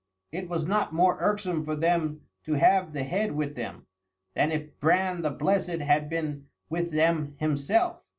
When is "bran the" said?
4.79-5.29